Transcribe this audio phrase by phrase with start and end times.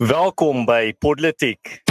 [0.00, 1.82] Welkom by Politiek.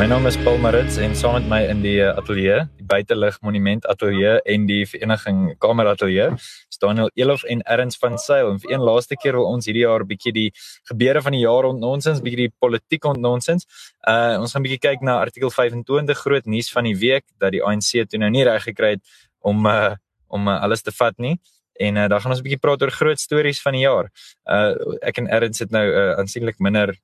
[0.00, 3.86] My naam is Paul Marits en saam met my in die ateljee, die Buitelug Monument
[3.86, 8.50] Ateljee en die Vereniging Kamer Ateljee, is Daniel Elof en Erns van Sail.
[8.50, 10.50] En vir een laaste keer wil ons hierdie jaar 'n bietjie die
[10.90, 13.70] gebeure van die jaar rond nonsens, bietjie die politiek rond nonsens.
[14.02, 17.52] Uh ons gaan 'n bietjie kyk na artikel 25 groot nuus van die week dat
[17.52, 19.06] die ANC toe nou nie reg gekry het
[19.38, 19.94] om uh
[20.30, 21.38] om uh, alles te vat nie.
[21.80, 24.10] En uh, dan gaan ons 'n bietjie praat oor groot stories van die jaar.
[24.44, 26.94] Uh ek en Erns het nou uh, aansienlik minder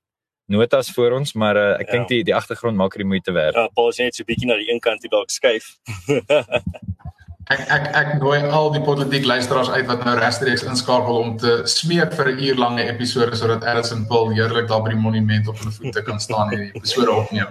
[0.47, 1.93] notas voor ons, maar uh, ek ja.
[1.93, 3.55] dink die die agtergrond maak dit moeite werd.
[3.55, 5.79] Ja, Paul sê net so 'n bietjie na die een kant toe dalk skuif.
[7.55, 11.53] ek ek ek nooi al die politiek luisteraars uit wat nou regstreeks inskakel om te
[11.71, 15.59] smeek vir 'n uur lange episode sodat en Paul heerlik daar by die monument op
[15.59, 17.47] hulle voete kan staan en die episode opneem.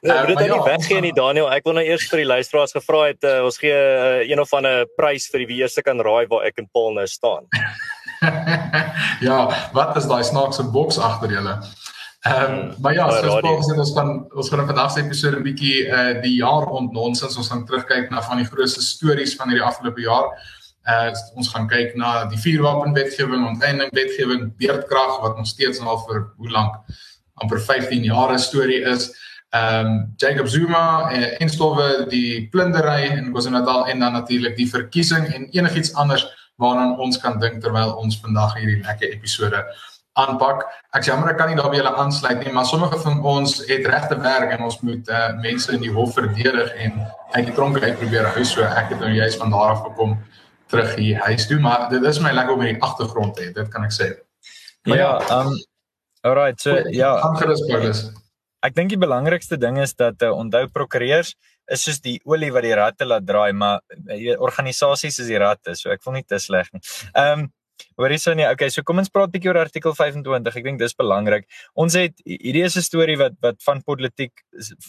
[0.00, 1.50] Ja, uh, dit is nie weggee nie Daniel.
[1.52, 4.52] Ek wil nou eers vir die luisteraars gevra het uh, ons gee uh, een of
[4.52, 7.44] ander prys vir die wie eerste kan raai waar ek en Paul nou staan.
[9.28, 9.38] ja,
[9.72, 11.60] wat is daai snaakse boks agter julle?
[12.26, 15.36] Ehm um, maar ja, soos Paul gesê ons gaan ons gaan in vandag se episode
[15.36, 18.82] 'n bietjie eh uh, die jaar rond nonsens ons gaan terugkyk na van die grootste
[18.82, 20.26] stories van hierdie afgelope jaar.
[20.82, 25.98] Eh uh, ons gaan kyk na die vuurwapenwetgewing, onteiening wetgewing, beerdkrag wat nog steeds al
[26.08, 26.74] vir hoe lank
[27.34, 29.10] amper 15 jaar 'n storie is.
[29.50, 34.70] Ehm um, Jacob Zuma en uh, instowwe die plundery in KwaZulu-Natal en dan natuurlik die
[34.70, 39.64] verkiesing en enigiets anders waaraan ons kan dink terwyl ons vandag hierdie lekker episode
[40.22, 40.64] aanpak.
[40.96, 44.18] Ek jammer ek kan nie daarbey julle aansluit nie, maar sommige van ons het regte
[44.22, 46.98] werk en ons moet uh, mense in die hof verdedig en
[47.34, 48.44] uit die tronk uit probeer hou.
[48.48, 50.16] So ek het nou juist van daar af gekom
[50.72, 53.50] terug hier huis toe, maar dit is my lekker om in die agtergrond te hê,
[53.54, 54.12] dit kan ek sê.
[54.86, 55.58] Maar ja, ehm um,
[56.26, 57.16] alright, so ja.
[57.22, 58.06] Aangerus
[58.66, 61.36] Ek dink die belangrikste ding is dat uh, onthou prokureurs
[61.70, 65.76] is soos die olie wat die ratte laat draai, maar uh, organisasies is die ratte,
[65.78, 66.82] so ek voel nie te sleg nie.
[67.12, 67.46] Ehm um,
[67.96, 70.58] Hoor hierso nee, okay, so kom ons praat bietjie oor artikel 25.
[70.60, 71.46] Ek dink dis belangrik.
[71.74, 74.32] Ons het hierdie is 'n storie wat wat van politiek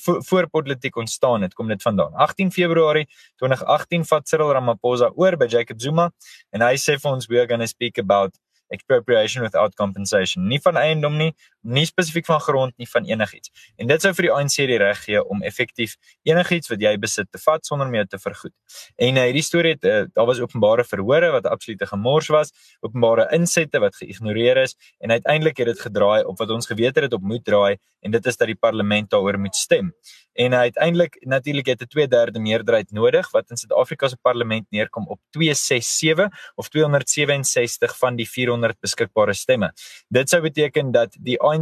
[0.03, 1.53] vo, voor politiek ontstaan het.
[1.53, 2.13] Kom dit vandaan.
[2.15, 3.07] 18 Februarie
[3.39, 6.11] 2018 vat Cyril Ramaphosa oor by Jacob Zuma
[6.51, 8.35] en hy sê vir ons we are going to speak about
[8.69, 10.47] expropriation without compensation.
[10.47, 11.33] Nie van eiendom nie,
[11.67, 13.51] nie spesifiek van grond nie, van enigiets.
[13.77, 15.95] En dit sou vir die ANC die reg gee om effektief
[16.27, 18.53] enigiets wat jy besit te vat sonder meer te vergoed.
[18.95, 22.53] En uh, hierdie storie het uh, daar was openbare verhore wat absolute gemors was,
[22.85, 27.09] openbare insette wat geïgnoreer is en uiteindelik het dit gedraai op wat ons geweet het
[27.09, 29.91] dit op moet draai en dit is dat die parlement daaroor moet stem.
[30.37, 35.07] En uh, uiteindelik natuurlik het 'n 2/3 meerderheid nodig wat in Suid-Afrika se parlement neerkom
[35.07, 39.73] op 267 of 267 van die 400 beskikbare stemme.
[40.07, 41.56] Dit sou beteken dat die ANC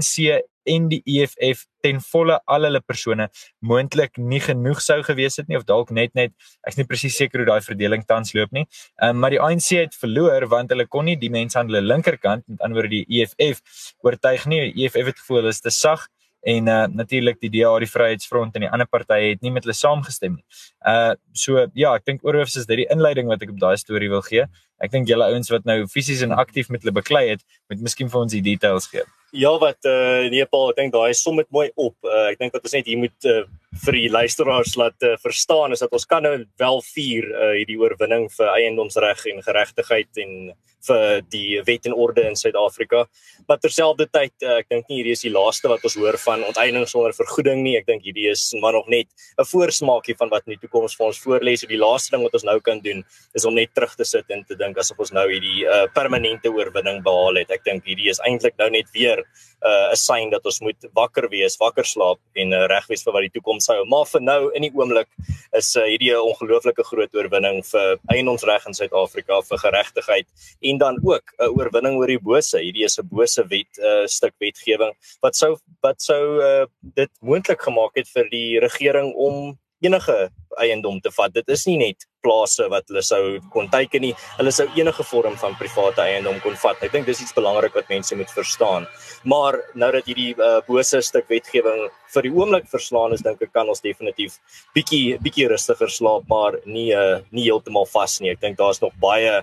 [0.65, 3.27] en die EFF ten volle al hulle persone
[3.61, 6.33] moontlik nie genoeg sou gewees het nie of dalk net net
[6.67, 8.65] ek's nie presies seker hoe daai verdeling tans loop nie.
[9.01, 11.85] Ehm um, maar die ANC het verloor want hulle kon nie die mense aan hulle
[11.85, 13.61] linkerkant met ander woorde die EFF
[14.05, 14.61] oortuig nie.
[14.71, 16.07] Die EFF het gevoel hulle is te sag
[16.45, 19.77] en uh natuurlik die DA die Vryheidsfront en die ander partye het nie met hulle
[19.77, 20.45] saamgestem nie.
[20.85, 24.09] Uh so ja, ek dink oorhoofs is dit die inleiding wat ek op daai storie
[24.09, 24.45] wil gee.
[24.83, 28.11] Ek dink julle ouens wat nou fisies en aktief met hulle beklei het, moet miskien
[28.11, 29.05] vir ons die details gee.
[29.35, 31.95] Ja wat uh nee Paul, ek dink daai som dit mooi op.
[32.07, 33.43] Uh ek dink wat ons net hier moet uh,
[33.83, 37.79] vir die luisteraars laat uh, verstaan is dat ons kan nou wel vier uh hierdie
[37.81, 40.53] oorwinning vir eiendomsreg en geregtigheid en
[40.85, 43.05] vir die wet en orde in Suid-Afrika.
[43.49, 46.85] Maar terselfdertyd uh, ek dink nie hierdie is die laaste wat ons hoor van onteiening
[46.89, 47.75] sonder vergoeding nie.
[47.79, 49.09] Ek dink hierdie is maar nog net
[49.39, 51.55] 'n voorsmaakie van wat in die toekoms vir ons voorlê.
[51.57, 53.03] So die laaste ding wat ons nou kan doen
[53.33, 56.49] is om net terug te sit en te dink asof ons nou hierdie uh permanente
[56.49, 57.51] oorwinning behaal het.
[57.51, 59.25] Ek dink hierdie is eintlik nou net weer
[59.65, 63.13] uh 'n sein dat ons moet wakker wees, wakker slaap en uh, reg wees vir
[63.13, 63.79] wat die toekoms hou.
[63.89, 65.09] Maar vir nou in die oomblik
[65.57, 70.27] is uh, hierdie 'n ongelooflike groot oorwinning vir eiendomsreg in Suid-Afrika, vir geregtigheid
[70.61, 72.57] en dan ook 'n oorwinning oor die bose.
[72.57, 77.61] Hierdie is 'n bose wet uh stuk wetgewing wat sou wat sou uh dit moontlik
[77.61, 80.17] gemaak het vir die regering om enige
[80.61, 81.33] eiendom te vat.
[81.35, 83.21] Dit is nie net plase wat hulle sou
[83.53, 84.13] kon teiken nie.
[84.39, 86.81] Hulle sou enige vorm van private eiendom kon vat.
[86.85, 88.87] Ek dink dis iets belangrik wat mense moet verstaan.
[89.23, 93.53] Maar nou dat hierdie uh, bose stuk wetgewing vir die oomblik verslaan is, dink ek
[93.55, 94.39] kan ons definitief
[94.77, 98.33] bietjie bietjie rustiger slaap, maar nie uh, nie heeltemal vas nie.
[98.33, 99.41] Ek dink daar's nog baie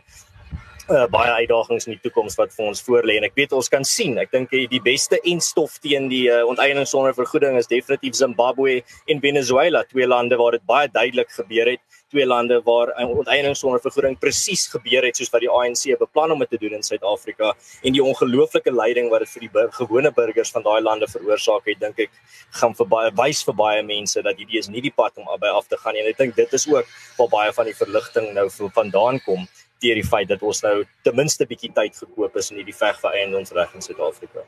[0.90, 3.16] uh, baie uitdagings in die toekoms wat vir ons voorlê.
[3.20, 6.86] En ek weet ons kan sien ek dink die beste enstof teen die uh, onteiening
[6.88, 8.80] sonder vergoeding is definitief Zimbabwe
[9.10, 11.82] en Venezuela twee lande waar dit baie duidelik gebeur het.
[12.12, 16.42] Twee lande waar onteiening sonder vergoeding presies gebeur het soos wat die ANC beplan om
[16.44, 17.54] dit te doen in Suid-Afrika.
[17.82, 21.80] En die ongelooflike lyding wat dit vir die gewone burgers van daai lande veroorsaak het
[21.80, 22.14] dink ek
[22.60, 25.54] gaan vir baie wys vir baie mense dat hierdie is nie die pad om by
[25.56, 26.04] af te gaan nie.
[26.04, 26.88] En ek dink dit is ook
[27.18, 29.46] waar baie van die verligting nou vandaan kom
[29.82, 32.98] deur die feit dat ons nou ten minste bietjie tyd gekoop is in hierdie veg
[33.04, 34.46] vir eiendomsreg in Suid-Afrika.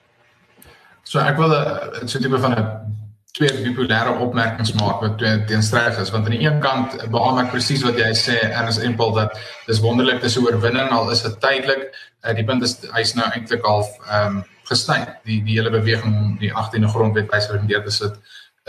[1.05, 2.95] So ek wil 'n so tipe van 'n
[3.35, 7.83] twee bipolêre opmerkings maak wat teenstrydig is want aan die een kant beamoen ek presies
[7.83, 9.35] wat jy sê Ernest Empel dat
[9.67, 11.83] dis wonderlik dis 'n oorwinning al is dit tydelik
[12.23, 16.39] uh, die punt is hy's nou eintlik al ehm um, gestyn die die hele beweging
[16.41, 18.15] die 18de grondwet wysiging deur te sit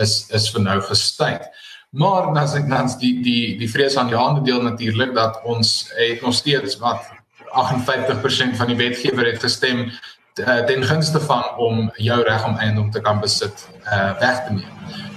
[0.06, 1.46] is is vir nou gestyn
[1.96, 5.40] maar nou as ek dan die die die vrees aan die ander deel natuurlik dat
[5.48, 7.08] ons het nog steeds wat
[7.56, 12.92] 58% van die wetgewer het gestem uh, ten gunste van om jou reg om eiendom
[12.92, 14.72] te kan besit uh weg te neem.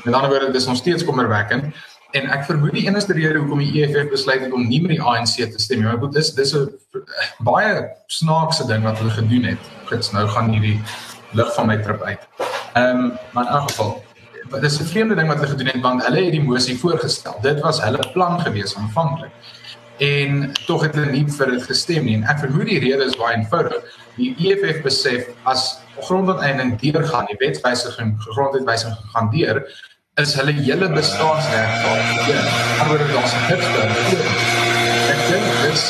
[0.04, 1.74] Met ander woorde, dis nog steeds kommerwekkend
[2.16, 5.02] en ek vermoed die enigste rede hoekom die EFF besluit het om nie met die
[5.02, 6.70] ANC te stem nie, maar dis dis 'n
[7.44, 9.62] baie snaakse ding wat hulle gedoen het.
[9.90, 10.80] Gits nou gaan hierdie
[11.32, 12.28] lig van my trip uit.
[12.72, 14.07] Ehm um, maar in elk geval
[14.50, 17.38] Dit is 'n vreemde ding wat hulle gedoen het want hulle het die mosie voorgestel.
[17.42, 19.30] Dit was hulle plan gewees aanvanklik.
[19.98, 22.14] En tog het hulle nie vir dit gestem nie.
[22.14, 23.82] En ek vermoed die rede is baie eenvoudig.
[24.16, 29.62] Die EFF besef as grondwetwysiging deurgaan die wetwysiging grondwetwysiging gaan deur
[30.14, 33.96] is hulle hele bestaansreg van oor daar's 'n hitspunt
[35.12, 35.84] ek dink dis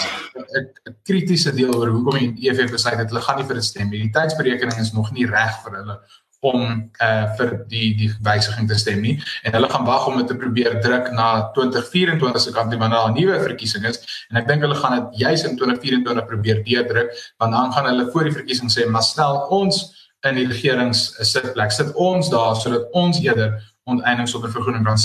[0.57, 3.89] 'n kritiese deel oor hoekom die EFF besluit het hulle gaan nie vir dit stem
[3.91, 4.03] nie.
[4.07, 6.01] Die tydsberekening is nog nie reg vir hulle
[6.40, 9.17] om uh vir die die wysiging te stem nie.
[9.43, 13.11] En hulle gaan wag om dit te probeer druk na 2024 se kant wanneer daar
[13.11, 14.26] 'n nuwe verkiesing is.
[14.31, 18.11] En ek dink hulle gaan dit juis in 2024 probeer deurdruk want dan gaan hulle
[18.11, 22.88] voor die verkiesing sê maar stel ons in die regerings sitplek sit ons daar sodat
[22.93, 24.99] ons eerder onteiening sonder vergoeding kan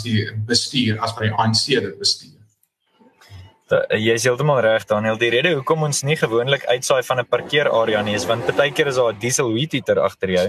[0.46, 2.43] bestuur as by die ANC dit bestuur
[3.98, 5.18] jy is heeltemal reg Daniel.
[5.20, 8.88] Die rede hoekom ons nie gewoonlik uitsaai van 'n parkeerarea nie is want baie keer
[8.88, 10.48] is daar 'n diesel weed eater agter jou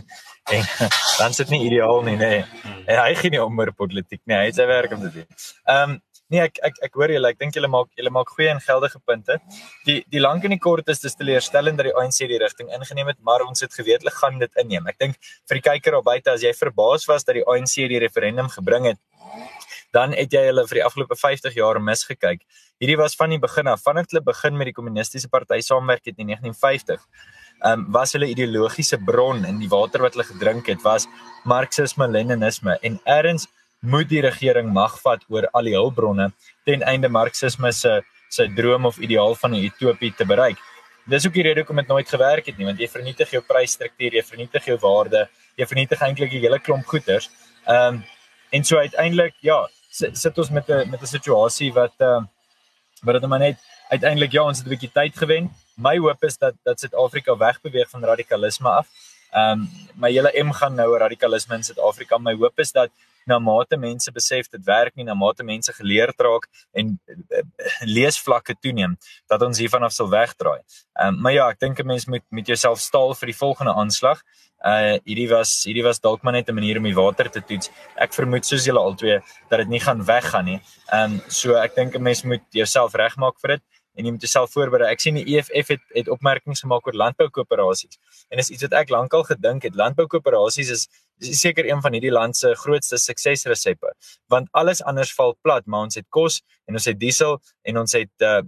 [0.53, 0.65] en
[1.21, 2.31] dan sit nie ideaal nie, nê.
[2.31, 2.45] Nee.
[2.87, 4.37] En hy gee nie om oor politiek nie.
[4.37, 5.27] Hy het sy werk om te doen.
[5.65, 6.01] Ehm um,
[6.31, 7.29] nee, ek ek ek hoor julle.
[7.29, 9.39] Ek dink julle maak julle maak goeie en geldige punte.
[9.87, 13.13] Die die lank en die kort is dis teleurstellend dat die ANC die rigting ingeneem
[13.13, 14.87] het, maar ons het geweet hulle gaan dit inneem.
[14.87, 15.17] Ek dink
[15.49, 18.93] vir die kyker op buite as jy verbaas was dat die ANC die referendum gebring
[18.93, 19.01] het
[19.95, 22.43] dan het jy hulle vir die afgelope 50 jaar misgekyk.
[22.83, 26.19] Hierdie was van die begin af, vanaf hulle begin met die kommunistiese party saamwerk het
[26.19, 27.03] in 1950.
[27.65, 31.07] Ehm um, was hulle ideologiese bron in die water wat hulle gedrink het was
[31.45, 33.47] Marxisme, Leninisme en eers
[33.81, 36.33] moet die regering mag vat oor al die hulpbronne
[36.67, 38.01] ten einde Marxisme se
[38.35, 40.59] se droom of ideaal van 'n utopie te bereik.
[41.07, 44.13] Dis ook die rede hoekom dit nooit gewerk het nie, want jy vernietig jou prysstruktuur,
[44.15, 47.31] jy vernietig jou waarde, jy vernietig eintlik 'n hele klomp goederes.
[47.67, 48.05] Ehm um,
[48.51, 52.23] en so uiteindelik ja, sit ons met 'n met 'n situasie wat uh
[53.05, 53.59] wat dit maar net
[53.89, 55.51] uiteindelik ja, ons het 'n bietjie tyd gewen.
[55.77, 58.87] My hoop is dat dat Suid-Afrika wegbeweeg van radikalisme af.
[59.31, 62.19] Ehm um, my hele M gaan nou oor radikalisme in Suid-Afrika.
[62.19, 62.91] My hoop is dat
[63.27, 67.43] na mate mense besef dit werk nie, na mate mense geleerd raak en uh,
[67.87, 68.97] leesvlakke toeneem,
[69.31, 70.61] dat ons hiervan af sal wegdraai.
[71.01, 73.75] Ehm um, maar ja, ek dink 'n mens moet met jouself staal vir die volgende
[73.75, 74.23] aanslag
[74.65, 77.71] uh hierdie was hierdie was dalk maar net 'n manier om die water te toets.
[77.97, 80.61] Ek vermoed soos julle albei dat dit nie gaan weggaan nie.
[80.93, 83.63] Ehm um, so ek dink 'n mens moet jouself regmaak vir dit
[83.95, 84.91] en jy moet jouself voorberei.
[84.93, 87.99] Ek sien die EFF het het opmerkings gemaak oor landboukoöperasies.
[88.29, 89.79] En is iets wat ek lankal gedink het.
[89.79, 90.89] Landboukoöperasies is
[91.19, 93.93] is seker een van hierdie land se grootste suksesresepte
[94.33, 97.93] want alles anders val plat maar ons het kos en ons het diesel en ons
[97.93, 98.41] het uh,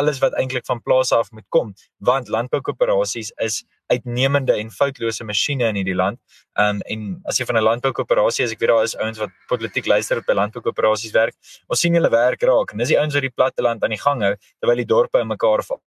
[0.00, 5.68] alles wat eintlik van plase af moet kom want landboukoöperasies is uitnemende en foutlose masjiene
[5.70, 6.18] in hierdie land.
[6.58, 9.86] Um en as jy van 'n landboukoöperasie is, ek weet daar is ouens wat politiek
[9.86, 11.34] luister op by landboukoöperasies werk.
[11.68, 14.22] Ons sien hulle werk raak en dis die ouens wat die platteland aan die gang
[14.22, 15.80] hou terwyl die dorpe in mekaar val.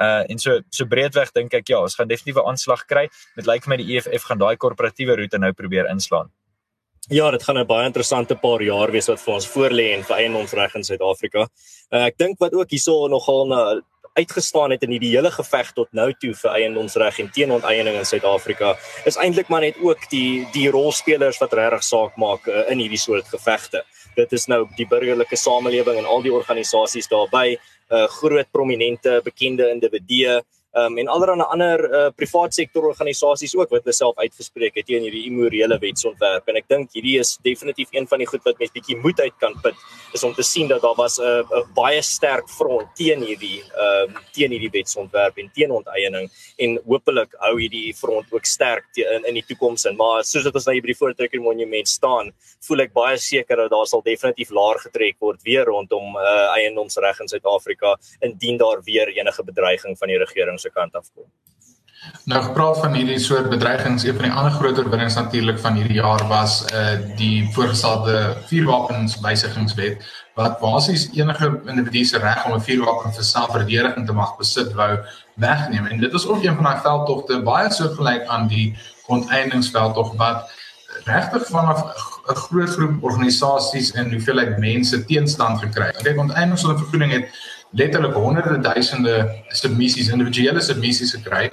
[0.00, 3.08] Uh en so so breedweg dink ek ja, ons gaan definitief 'n aanslag kry.
[3.36, 6.30] Dit lyk vir my die EFF gaan daai korporatiewe roete nou probeer inslaan.
[7.10, 10.16] Ja, dit gaan 'n baie interessante paar jaar wees wat vir ons voorlê en vir
[10.16, 11.48] eiendomsreg in Suid-Afrika.
[11.90, 13.82] Uh, ek dink wat ook hierso nogal 'n
[14.14, 18.74] uitgestaan het in hierdie hele geveg tot nou toe vir eiendomsreg en teenoonteiening in Suid-Afrika
[19.08, 23.00] is eintlik maar net ook die die rolspelers wat regtig saak maak uh, in hierdie
[23.00, 23.84] soort gevegte.
[24.16, 27.58] Dit is nou die burgerlike samelewing en al die organisasies daarbey,
[27.90, 30.40] uh, groot prominente bekende individue
[30.78, 35.04] um, en allerlei ander uh, privaat sektor organisasies ook wat hulle self uitgespreek het teen
[35.06, 36.48] hierdie immorele wetsontwerp.
[36.48, 39.36] En ek dink hierdie is definitief een van die goed wat mens bietjie moed uit
[39.38, 39.76] kan put
[40.16, 44.16] is om te sien dat daar was 'n uh, baie sterk front teen hierdie ehm
[44.16, 46.30] uh, teen hierdie wetsontwerp en teen onteiening.
[46.58, 50.54] En hopelik hou hierdie front ook sterk in in die toekoms en maar soos dit
[50.54, 52.32] ons nou hier by die voortrekker monument staan
[52.66, 57.20] voel ek baie seker dat daar sal definitief laer getrek word weer rondom uh, eiendomsreg
[57.24, 57.94] in Suid-Afrika
[58.28, 61.28] indien daar weer enige bedreiging van die regering se kant af kom.
[62.30, 65.98] Nou gepraat van hierdie soort bedreigings, een van die ander groter oorwinnings natuurlik van hierdie
[65.98, 70.04] jaar was uh die voorgestelde vuurwapenswysigingswet
[70.38, 74.92] wat basies enige individu se reg om 'n vuurwapen vir selfverdediging te mag besit wou
[75.34, 75.86] wegneem.
[75.86, 80.50] En dit is ook een van daai veldtogte baie soortgelyk aan die onteieningsveldtog wat
[81.04, 86.02] regtig vanaf 'n groot groep organisasies en hoeveelheid mense teenstand gekry het.
[86.02, 87.26] Kyk, onteiening sonder vergoeding het
[87.70, 91.48] letterlik honderde duisende submissies, individuele submissies gekry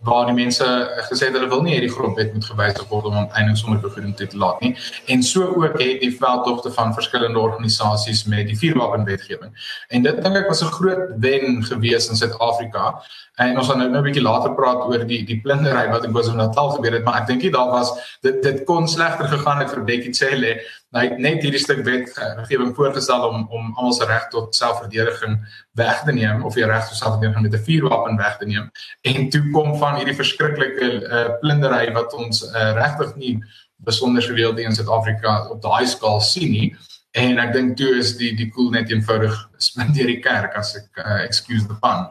[0.00, 0.64] waar die mense
[1.10, 4.28] gesê het hulle wil nie hierdie grondwet moet gewysig word om onteiening sonder vergoeding te
[4.32, 4.72] laat nie.
[5.12, 9.52] En so ook het die veldtogte van verskillende organisasies met die vuurwapenwetgewing.
[9.88, 13.02] En dit dink ek was 'n groot wen gewees in Suid-Afrika.
[13.36, 16.12] En ons gaan nou, nou 'n bietjie later praat oor die die plindery wat in
[16.12, 19.70] KwaZulu-Natal gebeur het, maar ek dink dit daar was dit dit kon slegter gegaan het
[19.70, 20.60] vir Bekkie Cele.
[20.90, 25.36] Hy het net hierdie stuk wetgewing voorgestel om om almal se reg tot selfverdediging
[25.78, 28.70] weg te neem of die reg tot selfverdediging met 'n vuurwapen weg te neem.
[29.06, 33.38] En toe kom van hierdie verskriklike uh, plindery wat ons uh, regtig nie
[33.76, 36.76] besonder gewild in Suid-Afrika op daai skaal sien nie.
[37.10, 40.74] En ek dink toe is die die koel net eenvoudig spin deur die kerk as
[40.76, 42.10] ek uh, excuse the pun.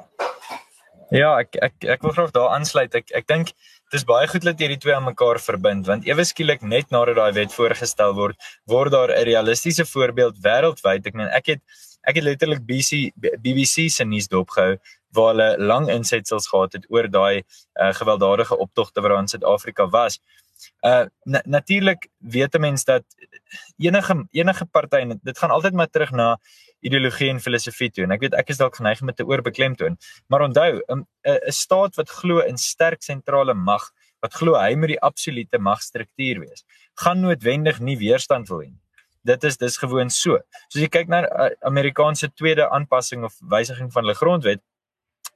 [1.11, 2.95] Ja, ek ek ek wil graag daar aansluit.
[2.95, 3.51] Ek ek dink
[3.93, 7.17] dis baie goed dat jy die twee aan mekaar verbind want ewe skielik net nadat
[7.17, 8.37] daai wet voorgestel word,
[8.69, 11.07] word daar 'n realistiese voorbeeld wêreldwyd.
[11.07, 11.61] Ek meen ek het
[12.07, 13.11] ek het letterlik BC
[13.43, 14.77] BBC se nuus dopgehou
[15.11, 20.19] waar hulle lang insetsels gehad het oor daai uh, gewelddadige optogte wat in Suid-Afrika was.
[20.85, 23.03] Uh na, natuurlik weet 'n mens dat
[23.77, 26.37] enige enige party dit gaan altyd maar terug na
[26.81, 28.03] ideologie en filosofie toe.
[28.03, 29.97] En ek weet ek is dalk geneig om te oorbeklemtoon.
[30.27, 34.87] Maar onthou 'n 'n staat wat glo in sterk sentrale mag wat glo hy moet
[34.87, 38.71] die absolute magstruktuur wees gaan noodwendig nie weerstand wil hê
[39.29, 40.39] dit is dis gewoon so.
[40.69, 44.63] Soos jy kyk na uh, Amerikaanse tweede aanpassing of wysiging van hulle grondwet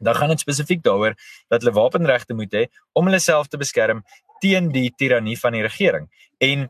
[0.03, 1.13] dan gaan dit spesifiek daaroor
[1.51, 2.63] dat hulle wapenregte moet hê
[2.97, 4.01] om hulle self te beskerm
[4.43, 6.09] teen die tirannie van die regering.
[6.43, 6.65] En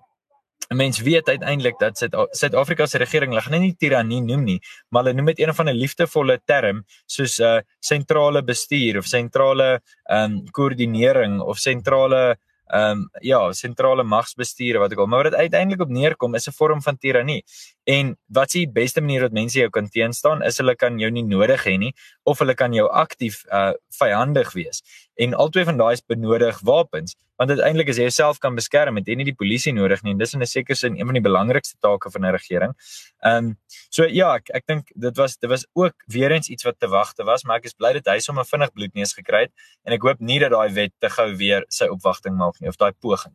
[0.74, 1.98] 'n mens weet uiteindelik dat
[2.32, 5.70] Suid-Afrika se regering hulle gaan nie tirannie noem nie, maar hulle noem dit een van
[5.70, 12.38] 'n liefdevolle term soos 'n uh, sentrale bestuur of sentrale ehm um, koördinering of sentrale
[12.74, 16.48] ehm um, ja, sentrale magsbestuur wat ek al, maar wat dit uiteindelik op neerkom is
[16.48, 17.44] 'n vorm van tirannie.
[17.84, 20.44] En wat is die beste manier dat mense jou kan teenstaan?
[20.48, 21.92] Is hulle kan jou nie nodig hê nie
[22.24, 24.80] of hulle kan jou aktief uh vyandig wees.
[25.20, 29.08] En albei van daai is benodig wapens, want uiteindelik as jy jouself kan beskerm, het
[29.08, 31.22] jy nie die polisie nodig nie en dis in 'n sekere sin een van die
[31.22, 32.74] belangrikste take van 'n regering.
[33.22, 33.58] Ehm um,
[33.90, 36.88] so ja, ek ek dink dit was dit was ook weer eens iets wat te
[36.88, 39.52] wagte was, maar ek is bly dat hy sommer vinnig bloedneus gekry het
[39.84, 42.78] en ek hoop nie dat daai wet te gou weer sy opwagting maak nie of
[42.78, 43.34] daai poging.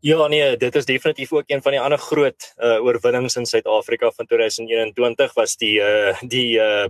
[0.00, 4.10] Ja nee, dit is definitief ook een van die ander groot uh, oorwinnings in Suid-Afrika
[4.14, 6.86] van 2021 was die uh, die uh,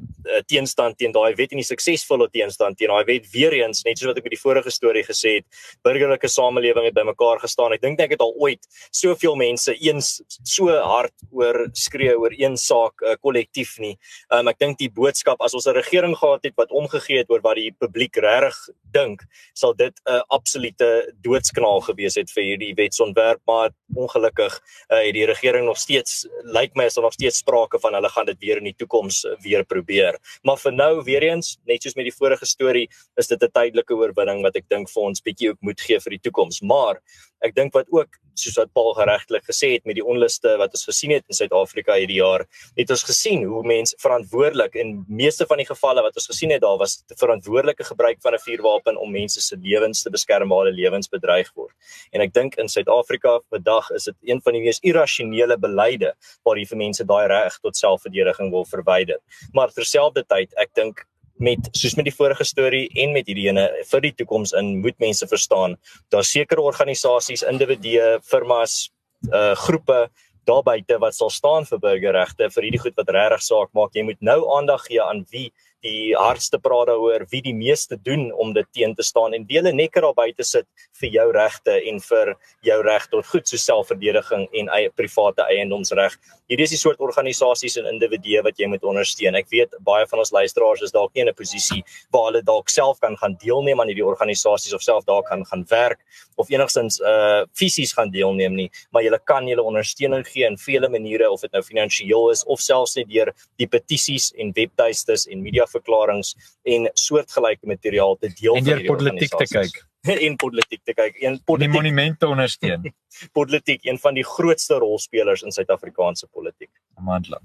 [0.46, 4.10] teenstand teen daai wet en die suksesvolle teenstand teen daai wet weer eens net soos
[4.10, 5.46] wat ek met die vorige storie gesê het,
[5.88, 7.72] burgerlike samelewing het bymekaar gestaan.
[7.72, 10.10] Ek dink ek het al ooit soveel mense eens
[10.44, 13.94] so hard oor skree oor een saak kollektief uh, nie.
[14.28, 17.40] Um, ek dink die boodskap as ons 'n regering gehad het wat omgegee het oor
[17.40, 19.24] wat die publiek regtig dink,
[19.54, 25.14] sal dit 'n uh, absolute doodsknaal gewees het vir hierdie wetsontwerp maar ongelukkig uh, het
[25.14, 28.38] die regering nog steeds lyk my is daar nog steeds sprake van hulle gaan dit
[28.38, 30.18] weer in die toekoms uh, weer probeer.
[30.42, 33.94] Maar vir nou weer eens net soos met die vorige storie is dit 'n tydelike
[33.94, 36.60] oorwinning wat ek dink vir ons bietjie ook moet gee vir die toekoms.
[36.60, 37.00] Maar
[37.44, 40.86] ek dink wat ook soos wat Paul geregtelik gesê het met die onluste wat ons
[40.88, 42.44] gesien het in Suid-Afrika hierdie jaar,
[42.78, 46.62] het ons gesien hoe mense verantwoordelik in meeste van die gevalle wat ons gesien het
[46.62, 50.76] daar was verantwoordelike gebruik van 'n vuurwapen om mense se lewens te beskerm waar hulle
[50.76, 51.74] lewens bedreig word.
[52.12, 56.14] En ek dink in Suid-Afrika vandag is dit een van die mees irrasionele beleide
[56.44, 59.18] waar jy vir mense daai reg tot selfverdediging wil verwyder.
[59.52, 61.06] Maar terselfdertyd, ek dink
[61.38, 64.98] met soos met die vorige storie en met hierdie ene vir die toekoms in moet
[65.02, 65.76] mense verstaan
[66.14, 68.88] daar sekere organisasies, individue, firmas,
[69.32, 70.08] uh groepe
[70.48, 73.94] daar buite wat sal staan vir burgerregte vir hierdie goed wat regtig saak maak.
[73.94, 75.50] Jy moet nou aandag gee aan wie
[75.84, 79.72] die hardste praat daaroor wie die meeste doen om dit teen te staan en dele
[79.72, 80.66] nekker daar buite sit
[81.00, 82.32] vir jou regte en vir
[82.66, 86.16] jou reg tot goed so selfverdediging en eie private eiendomsreg.
[86.50, 89.38] Hierdie is die soort organisasies en individue wat jy moet ondersteun.
[89.38, 92.68] Ek weet baie van ons luisteraars is dalk nie in 'n posisie waar hulle dalk
[92.68, 96.00] self kan gaan deelneem aan hierdie organisasies of self daar kan gaan werk
[96.36, 100.88] of enigstens uh fisies gaan deelneem nie, maar jy kan julle ondersteuning gee in vele
[100.88, 105.42] maniere of dit nou finansiëel is of selfs net deur die petisies en webtuistes en
[105.42, 110.94] media verklaringe en soortgelyke materiaal te deel en deur politiek te kyk en politiek te
[110.94, 111.16] kyk.
[111.20, 112.92] Een politiek monumente ondersteun.
[113.38, 116.70] politiek een van die grootste rolspelers in Suid-Afrikaanse politiek.
[116.94, 117.40] Amandla.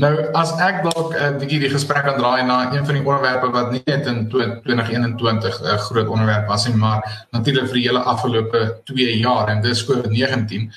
[0.00, 3.04] Nou as ek dalk 'n uh, bietjie die gesprek aan draai na een van die
[3.04, 7.74] onderwerpe wat nie net in 2021 'n uh, groot onderwerp was nie, maar natuurlik vir
[7.80, 10.70] die hele afgelope 2 jaar en dis COVID-19.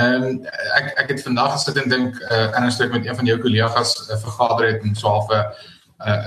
[0.00, 0.46] Ehm um,
[0.78, 3.38] ek ek het vandag gesit en dink uh, in 'n stuk met een van jou
[3.38, 5.44] kollegas 'n uh, vergader het en so 'n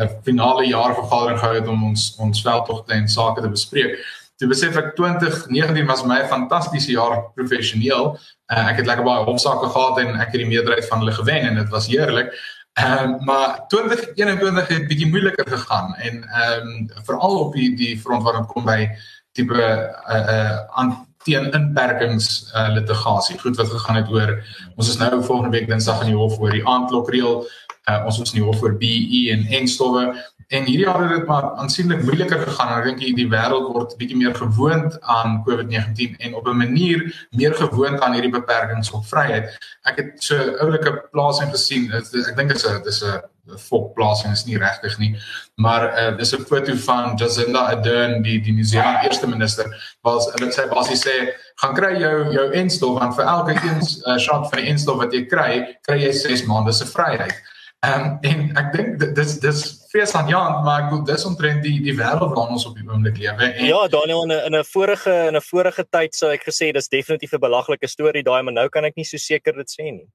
[0.05, 3.97] 'n finale jaar vergadering gehou het om ons ons veldtogte en sake te bespreek.
[4.37, 8.19] Toe besef ek 2019 was my 'n fantastiese jaar professioneel.
[8.53, 11.41] Uh, ek het lekker baie hofsaake gehad en ek het die meerderheid van hulle gewen
[11.41, 12.29] en dit was heerlik.
[12.73, 17.99] Ehm uh, maar 2021 het bietjie moeiliker gegaan en ehm um, veral op die die
[17.99, 18.89] front waar dit kom by
[19.31, 23.37] tipe uh uh aan teen inperkings uh litigasie.
[23.41, 24.35] Goed wat gegaan het oor
[24.75, 27.43] ons is nou volgende week Dinsdag in die hof oor die aandklokreël.
[27.89, 30.07] Uh ons is in die hof oor BE en en stowwe
[30.47, 32.73] En hierdie jaar het dit maar aansienlik moeiliker gegaan.
[32.77, 37.55] Ek dink die, wêreld word bietjie meer gewoond aan COVID-19 en op 'n manier meer
[37.55, 39.57] gewoond aan hierdie beperkings op vryheid.
[39.83, 41.91] Ek het so 'n oulike plasing gesien.
[41.91, 45.15] Ek dink dit is 'n dis 'n volkplasing is nie regtig nie.
[45.55, 49.65] Maar uh, dis 'n foto van Jacinda Ardern, die die Nieu-Seeland eerste minister,
[50.01, 54.17] wat hulle sê basies sê, "Gaan kry jou jou enstof want vir elke een uh,
[54.17, 57.54] shot van die enstof wat jy kry, kry jy 6 maande se vryheid."
[57.85, 59.61] Ehm um, en ek dink dis dis
[59.91, 62.85] fees aan Jan, maar ek wil dis omtrent die die wêreld waarin ons op die
[62.87, 63.49] oomblik lewe.
[63.51, 66.71] En Ja, Daniel in 'n in 'n vorige in 'n vorige tyd sou ek gesê
[66.73, 69.91] dis definitief 'n belaglike storie daai, maar nou kan ek nie so seker dit sê
[69.91, 70.07] nie.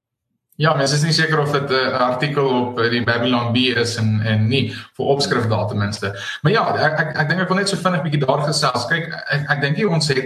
[0.56, 4.20] Ja, mens is nie seker of dit 'n artikel op die Babylon Bee is en
[4.24, 6.12] en nie vir opskrif daar ten minste.
[6.42, 8.86] Maar ja, ek ek, ek dink ek wil net so vinnig bietjie daar gesels.
[8.86, 10.24] Kyk, ek ek dink ons het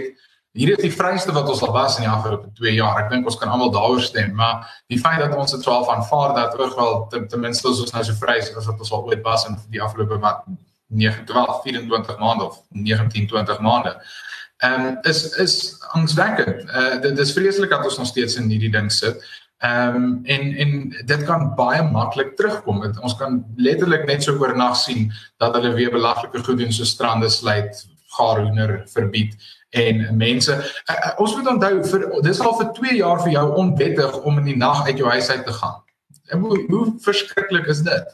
[0.55, 3.01] Hier is die vryste wat ons al was in die afgelope 2 jaar.
[3.01, 6.35] Ek dink ons kan almal daaroor stem, maar die feit dat ons dit 12 aanvaar
[6.37, 9.03] dat ook wel ten, ten minste ons nou so vry is as wat ons al
[9.09, 10.45] ooit was in die afgelope wat
[10.95, 13.91] 9 12 24 maande of 19 20 maande.
[14.63, 15.55] Ehm um, is is
[15.91, 16.63] angswekkend.
[16.71, 19.19] Uh, dit is vreeslik dat ons nog steeds in hierdie ding sit.
[19.59, 20.71] Ehm um, en en
[21.11, 22.79] dit kan baie maklik terugkom.
[22.87, 25.11] Het, ons kan letterlik net so oornag sien
[25.43, 27.83] dat hulle weer belaglike goed doen so strande sluit,
[28.15, 29.35] gaarhoender verbied
[29.75, 34.19] en mense uh, ons moet onthou vir dis al vir 2 jaar vir jou onwettig
[34.23, 35.81] om in die nag uit jou huis uit te gaan.
[36.33, 38.13] En hoe hoe verskriklik is dit?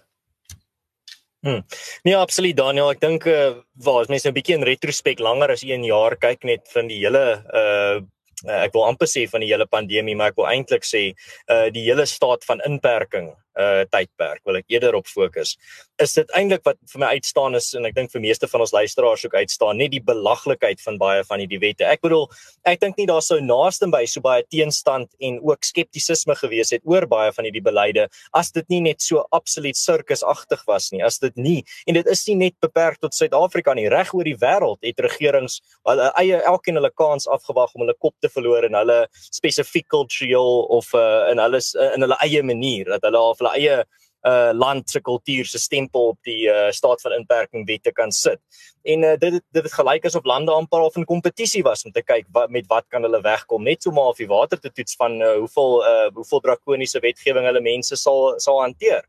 [1.41, 1.61] Hm.
[2.05, 5.63] Nee, absoluut Daniel, ek dink uh, waar as mense 'n bietjie in retrospek langer as
[5.65, 8.01] 1 jaar kyk net van die hele uh
[8.41, 11.01] ek wil amper sê van die hele pandemie, maar ek wil eintlik sê
[11.45, 15.55] uh die hele staat van inperking uh tydperk wil ek eerder op fokus.
[16.01, 18.73] Is dit eintlik wat vir my uitstaan is en ek dink vir meeste van ons
[18.73, 21.85] luisteraars ook uitstaan, net die belaglikheid van baie van hierdie wette.
[21.85, 22.27] Ek bedoel,
[22.67, 26.85] ek dink nie daar sou naaste by so baie teenstand en ook skeptisisme gewees het
[26.87, 31.03] oor baie van hierdie beleide as dit nie net so absoluut sirkusagtig was nie.
[31.03, 34.37] As dit nie en dit is nie net beperk tot Suid-Afrika nie, reg oor die
[34.39, 38.77] wêreld het regerings hulle eie elkeen hulle kans afgewag om hulle kop te verloor en
[38.79, 43.37] hulle spesifiek kultureel of uh, in hulle uh, in hulle eie manier dat hulle al
[43.41, 43.81] hulle eie
[44.21, 48.39] uh land se kultuur se stempel op die uh staat van inperking wette kan sit.
[48.83, 52.03] En uh dit dit het gelyk asof lande amper al in kompetisie was om te
[52.05, 54.95] kyk wat met wat kan hulle wegkom net so maar of die water te toets
[54.95, 59.01] van uh hoeveel uh hoeveel drakoniese wetgewing hulle mense sal sal hanteer.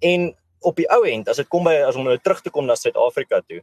[0.00, 2.66] En op die ou end as dit kom by as om nou terug te kom
[2.66, 3.60] na Suid-Afrika toe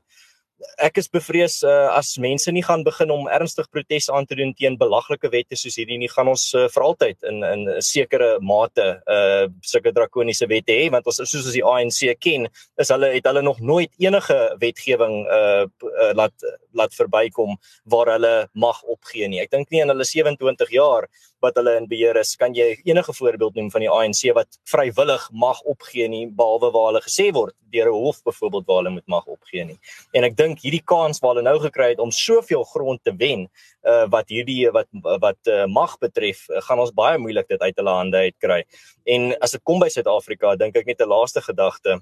[0.81, 4.53] ek is bevrees uh, as mense nie gaan begin om ernstig protes aan te doen
[4.57, 8.29] teen belaglike wette soos hierdie nie gaan ons uh, vir altyd in in 'n sekere
[8.41, 12.47] mate uh sulke drakoniese wette hê want ons soos as die ANC ken
[12.79, 16.35] is hulle het hulle nog nooit enige wetgewing uh, uh laat
[16.73, 19.41] laat verbykom waar hulle mag opgee nie.
[19.41, 21.07] Ek dink nie in hulle 27 jaar
[21.41, 25.27] wat hulle in beheer is kan jy enige voorbeeld noem van die ANC wat vrywillig
[25.31, 29.07] mag opgee nie behalwe waar hulle gesê word deur 'n hof byvoorbeeld waar hulle moet
[29.07, 29.79] mag opgee nie.
[30.13, 33.47] En ek dink hierdie kans wat hulle nou gekry het om soveel grond te wen
[33.83, 34.87] uh, wat hierdie wat
[35.21, 38.63] wat uh, mag betref uh, gaan ons baie moeilik dit uit hulle hande uitkry
[39.05, 41.99] en as dit kom by Suid-Afrika dink ek net 'n laaste gedagte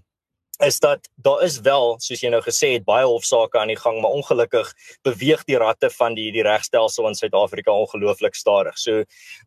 [0.60, 4.02] is dat daar is wel soos jy nou gesê het baie hofsaake aan die gang
[4.02, 4.72] maar ongelukkig
[5.08, 8.78] beweeg die ratte van die die regstelsel in Suid-Afrika ongelooflik stadig.
[8.78, 9.04] So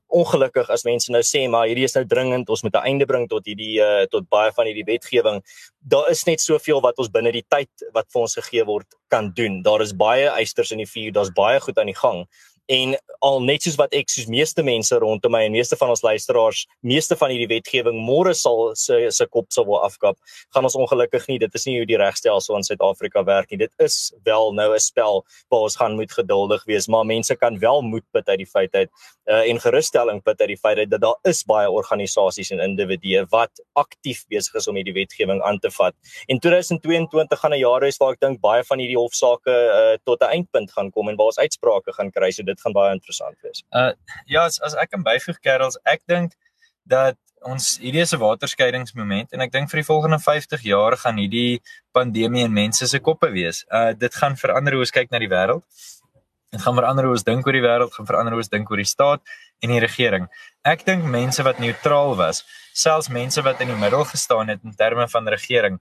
[0.09, 3.29] ongelukkig as mense nou sê maar hierdie is nou dringend, ons moet 'n einde bring
[3.29, 5.42] tot hierdie uh, tot baie van hierdie wetgewing.
[5.81, 9.33] Daar is net soveel wat ons binne die tyd wat vir ons gegee word kan
[9.35, 9.62] doen.
[9.62, 12.27] Daar is baie eisters in die vuur, daar's baie goed aan die gang
[12.72, 16.02] en al net soos wat ek soos meeste mense rondom my en meeste van ons
[16.02, 20.16] luisteraars meeste van hierdie wetgewing môre sal se se kop sal wil afkap
[20.54, 23.61] gaan ons ongelukkig nie dit is nie hoe die regstelsel in Suid-Afrika werk nie.
[23.64, 27.58] Dit is wel nou 'n spel waar ons gaan moet geduldig wees maar mense kan
[27.58, 28.90] wel moed put uit die feit uit
[29.26, 33.26] uh, en gerusstelling put uit die feit uit dat daar is baie organisasies en individue
[33.30, 35.94] wat aktief besig is om hierdie wetgewing aan te vat.
[36.26, 40.20] En 2022 gaan 'n jaar wees waar ek dink baie van hierdie hofsaake uh, tot
[40.22, 42.30] 'n eindpunt gaan kom en waar ons uitsprake gaan kry.
[42.30, 43.64] So dit gaan baie interessant wees.
[43.70, 43.92] Uh
[44.27, 46.37] ja, as, as ek kan byvoeg Karels, ek dink
[46.88, 51.18] dat ons hierdie is 'n waterskeidingsmoment en ek dink vir die volgende 50 jaar gaan
[51.18, 51.61] hierdie
[51.92, 53.64] pandemie in mense se koppe wees.
[53.70, 55.62] Uh dit gaan verander hoe ons kyk na die wêreld.
[56.53, 58.77] Dit gaan verander hoe ons dink oor die wêreld, gaan verander hoe ons dink oor
[58.77, 59.22] die staat
[59.62, 60.29] en die regering.
[60.64, 62.44] Ek dink mense wat neutraal was,
[62.75, 65.81] selfs mense wat in die middel gestaan het in terme van regering,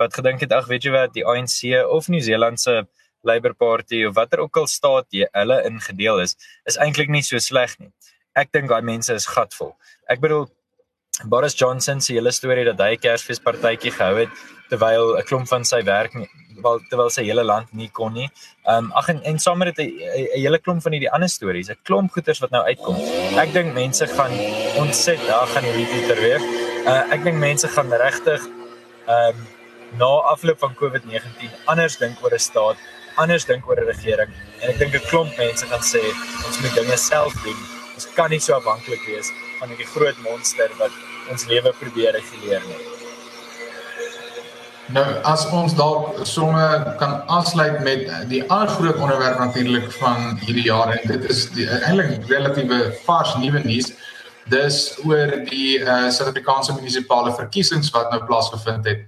[0.00, 2.86] wat gedink het ag weet jy wat die ANC of Nieu-Seeland se
[3.26, 7.38] Labour Party of watter ook al staat jy hulle ingedeel is, is eintlik nie so
[7.42, 7.92] sleg nie.
[8.36, 9.74] Ek dink daai mense is gatvol.
[10.08, 10.46] Ek bedoel
[11.24, 14.30] Boris Johnson se hele storie dat hy 'n Kersfeespartytjie gehou het
[14.70, 16.12] terwyl 'n klomp van sy werk
[16.62, 18.28] wel terwyl sy hele land nie kon nie.
[18.66, 21.70] Ehm um, ag en, en saam met dit 'n hele klomp van hierdie ander stories,
[21.70, 22.96] 'n klomp goeters wat nou uitkom.
[23.44, 24.32] Ek dink mense gaan
[24.82, 26.40] ontset, daar gaan hierdie Pieter weer.
[26.86, 28.40] Uh, ek dink mense gaan regtig
[29.06, 29.46] ehm um,
[29.98, 32.76] na afloop van COVID-19 anders dink oor 'n staat,
[33.22, 36.02] anders dink oor 'n regering en ek dink 'n klomp mense gaan sê
[36.46, 37.58] ons moet dinge self doen.
[37.94, 40.92] Ons kan nie so afhanklik wees van hierdie groot monster wat
[41.30, 42.82] ons lewe probeer reguleer nie.
[44.94, 46.66] Nou as ons dalk somme
[47.00, 52.28] kan aansluit met die ander groot onderwerp natuurlik van hierdie jaar en dit is eintlik
[52.30, 53.90] relatiewe vars nuwe nuus.
[54.46, 59.06] Dis oor die uh, Suid-Afrikaanse munisipale verkiesings wat nou plaasgevind het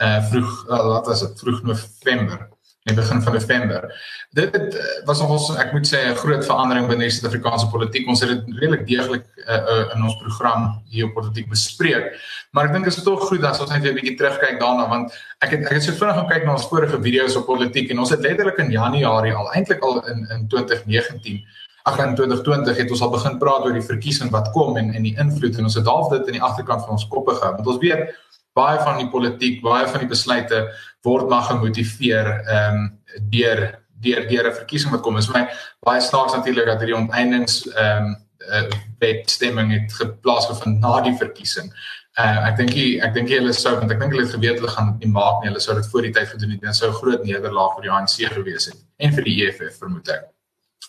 [0.00, 2.48] uh vroeg uh, wat was dit vroeg November
[2.90, 3.86] in begin van November.
[4.30, 8.08] Dit het, eh, was nogals ek moet sê 'n groot verandering binne die Suid-Afrikaanse politiek.
[8.08, 12.12] Ons het dit redelik deeglik uh, uh, in ons program hier op politiek bespreek.
[12.52, 14.88] Maar ek dink dit is tog goed dat ons net weer 'n bietjie terugkyk daarna
[14.88, 17.90] want ek het ek het so vinnig gaan kyk na ons vorige video's op politiek
[17.90, 21.44] en ons het letterlik in Januarie al eintlik al in in 2019
[21.82, 25.02] Ag in 2020 het ons al begin praat oor die verkiesing wat kom en en
[25.02, 27.54] die invloed en ons het half dit in die agterkant van ons koppe gehou.
[27.56, 28.12] Want ons weet
[28.52, 30.64] baie van die politiek, baie van die besluite
[31.06, 32.88] word maar gemotiveer ehm um,
[33.30, 35.16] deur deur deur 'n verkiesing wat kom.
[35.16, 35.46] Is my
[35.86, 38.16] baie snaaks natuurlik dat hierdie onteindings ehm um,
[38.50, 41.72] uh, wetstemming het geplaasgevind na die verkiesing.
[42.18, 42.74] Uh, ek dink
[43.06, 45.40] ek dink hulle sou want ek dink hulle het geweet hulle gaan dit nie maak
[45.40, 45.50] nie.
[45.52, 46.60] Hulle sou dit voor die tyd gedoen het.
[46.60, 50.08] Dit sou 'n groot nederlaag vir die ANC gewees het en vir die EFF vermoed
[50.08, 50.28] ek.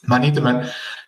[0.09, 0.63] Maar nietemin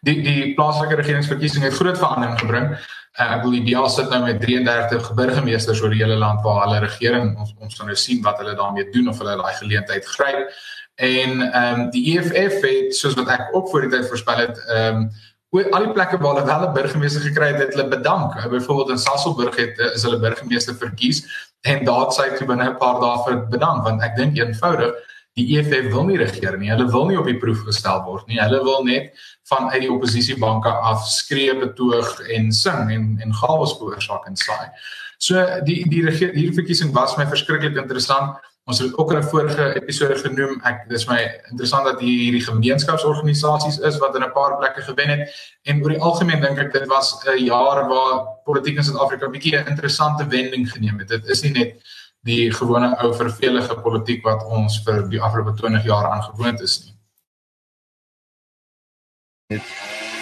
[0.05, 2.69] die die plaaslike regeringsverkiesing het groot verandering gebring.
[3.13, 6.63] Uh, ek wil die DA sit nou met 33 burgemeesters oor die hele land waar
[6.65, 10.07] hulle regering ons ons gaan nou sien wat hulle daarmee doen of hulle daai geleentheid
[10.15, 10.49] gryp.
[10.95, 14.59] En ehm um, die EFF het soos wat ek ook voor die tyd voorspel het,
[14.67, 15.07] ehm um,
[15.53, 18.35] al die plekke waar hulle wel 'n burgemeester gekry het, het hulle bedank.
[18.35, 21.25] Uh, Byvoorbeeld in Sasolburg het uh, is hulle burgemeester verkies
[21.61, 24.93] en daar sy toe binne 'n paar dae vir bedank want ek dink eenvoudig
[25.37, 26.69] die EFF wil nie regeer nie.
[26.69, 28.39] Hulle wil nie op die proef gestel word nie.
[28.41, 29.13] Hulle wil net
[29.49, 34.69] vanuit die oppositiebanke af skree betoog en sing en en chaos veroorsaak en saai.
[35.17, 38.37] So die die hierdie verkiesing was my verskriklik interessant.
[38.69, 41.19] Ons het ook in 'n vorige episode genoem, ek dis my
[41.51, 45.29] interessant dat hier hierdie gemeenskapsorganisasies is wat in 'n paar plekke gewen het
[45.65, 49.31] en oor die algemeen dink ek dit was 'n jaar waar politiek in Suid-Afrika 'n
[49.31, 51.07] bietjie 'n interessante wending geneem het.
[51.07, 51.83] Dit is nie net
[52.27, 56.93] die gewone ou vervelige politiek wat ons vir die afgelope 20 jaar aangewoond is nie.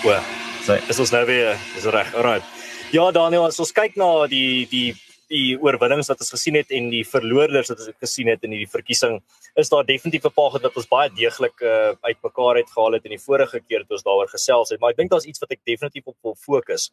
[0.03, 0.23] Well,
[0.65, 2.09] so is ons nou weer is reg.
[2.17, 2.43] Alright.
[2.91, 4.89] Ja, Daniel, as ons kyk na die die
[5.31, 8.67] die oorwinnings wat ons gesien het en die verloorders wat ons gesien het in hierdie
[8.67, 9.13] verkiesing,
[9.55, 13.05] is daar definitief 'n paar goed wat ons baie deeglik uh, uitmekaar het gehaal het
[13.05, 15.51] in die vorige keer toe ons daaroor gesels het, maar ek dink daar's iets wat
[15.51, 16.91] ek definitief op wil fokus.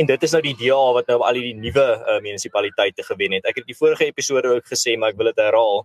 [0.00, 3.48] En dit is nou die DA wat nou al die nuwe uh, munisipaliteite gewen het.
[3.48, 5.84] Ek het die vorige episode ook gesê, maar ek wil dit herhaal.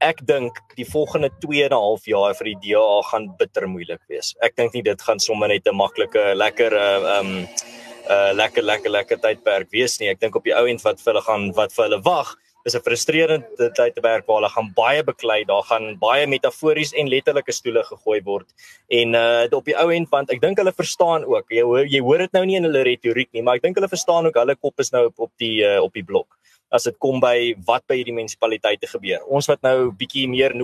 [0.00, 4.00] Ek dink die volgende 2 en 'n half jaar vir die DA gaan bitter moeilik
[4.08, 4.34] wees.
[4.40, 7.48] Ek dink nie dit gaan sommer net 'n maklike lekker uh um
[8.08, 10.08] uh lekker lekker lekker tydperk wees nie.
[10.08, 12.76] Ek dink op die ou end wat vir hulle gaan wat vir hulle wag is
[12.76, 15.44] 'n frustrerende tydperk waar hulle gaan baie beklei.
[15.44, 18.48] Daar gaan baie metafories en letterlike stoele gegooi word.
[18.88, 21.46] En uh op die ou end want ek dink hulle verstaan ook.
[21.50, 23.88] Jy hoor jy hoor dit nou nie in hulle retoriek nie, maar ek dink hulle
[23.88, 26.36] verstaan ook hulle kop is nou op op die uh, op die blok
[26.70, 29.24] as dit kom by wat by hierdie munisipaliteite gebeur.
[29.26, 30.54] Ons wat nou bietjie meer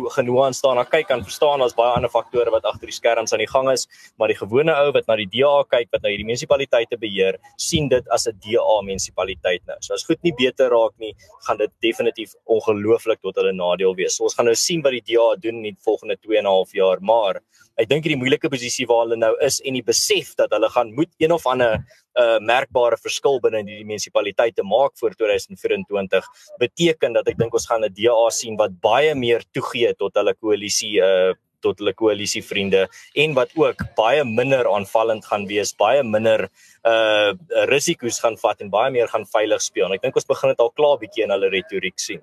[0.54, 3.50] staan, dan kyk kan verstaan as baie ander faktore wat agter die skerms aan die
[3.50, 3.86] gang is,
[4.18, 7.88] maar die gewone ou wat na die DA kyk wat nou hierdie munisipaliteite beheer, sien
[7.88, 9.76] dit as 'n DA munisipaliteit nou.
[9.80, 11.14] So as goed nie beter raak nie,
[11.46, 14.16] gaan dit definitief ongelooflik tot hulle nadeel wees.
[14.16, 16.46] So ons gaan nou sien wat die DA doen in die volgende 2 en 'n
[16.46, 17.40] half jaar, maar
[17.76, 20.92] ek dink hierdie moeilike posisie waar hulle nou is en die besef dat hulle gaan
[20.96, 21.84] moet een of ander 'n
[22.22, 26.24] uh, merkbare verskil binne die munisipaliteite maak vir 2024
[26.58, 30.34] beteken dat ek dink ons gaan 'n DA sien wat baie meer toegee tot hulle
[30.34, 36.48] koalisie uh tot hulle koalisievriende en wat ook baie minder aanvallend gaan wees, baie minder
[36.86, 37.32] uh
[37.70, 39.86] risiko's gaan vat en baie meer gaan veilig speel.
[39.86, 42.22] En ek dink ons begin dit al klaar bietjie in hulle retoriek sien.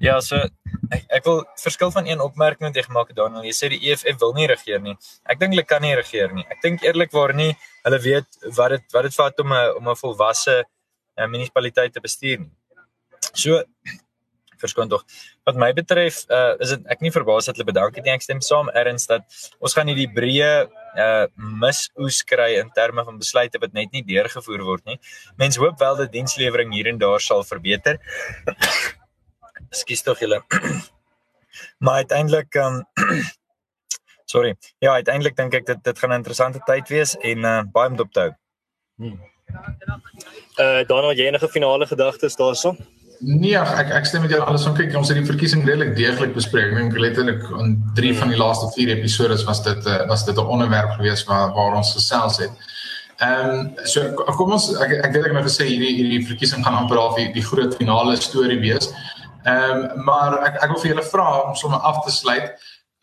[0.00, 0.38] Ja, so
[0.92, 3.46] ek ek wil verskil van een opmerking wat jy gemaak het Daniel.
[3.48, 4.96] Jy sê die EFF wil nie regeer nie.
[5.26, 6.46] Ek dink hulle kan nie regeer nie.
[6.52, 7.52] Ek dink eerlikwaar nie
[7.86, 12.38] hulle weet wat dit wat dit vat om 'n om 'n volwasse uh, munisipaliteite bestuur
[12.44, 12.52] nie.
[13.34, 13.62] So
[14.60, 15.04] verskoon tog.
[15.48, 18.14] Wat my betref, uh is dit ek nie verbaas dat hulle bedank het nie.
[18.14, 19.24] Ek stem saam erns dat
[19.60, 24.64] ons gaan hierdie breë uh misoes kry in terme van besluite wat net nie deurgevoer
[24.64, 24.98] word nie.
[25.38, 28.00] Mens hoop wel dat dienslewering hier en daar sal verbeter.
[29.72, 30.42] Ekskuus tog julle.
[31.84, 32.82] maar uiteindelik um
[34.32, 34.56] sorry.
[34.78, 37.96] Ja, uiteindelik dink ek dit dit gaan 'n interessante tyd wees en uh baie om
[37.96, 38.32] dop te hou.
[38.96, 39.20] Hmm.
[40.58, 42.76] Uh Donald, jy enige finale gedagtes daaroor?
[43.20, 46.34] Nee, ek ek stem met julle alles om kyk ons het die verkiesing redelik deeglik
[46.36, 46.72] bespreek.
[46.72, 50.36] Ek dink letterlik in 3 van die laaste 4 episode was dit uh, was dit
[50.36, 52.52] 'n onderwerp gewees waar waar ons gesels het.
[53.16, 56.76] Ehm um, so kom ons ek ek ek het nou gesê hierdie hierdie verkiesing gaan
[56.76, 58.92] amper half die, die groot finale storie wees.
[59.44, 62.52] Ehm um, maar ek ek wil vir julle vra om sommer af te sluit.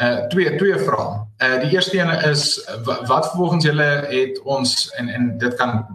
[0.03, 1.25] Uh twee twee vrae.
[1.41, 2.61] Uh die eerste een is
[3.09, 5.85] wat volgens julle het ons en en dit kan